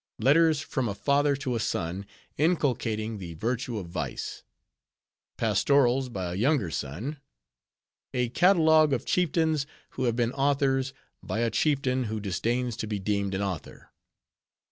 [0.17, 4.41] "Letters from a Father to a Son, inculcating the Virtue of Vice."
[5.37, 7.17] "Pastorals by a Younger Son."
[8.11, 10.91] "A Catalogue of Chieftains who have been Authors,
[11.21, 13.91] by a Chieftain, who disdains to be deemed an Author."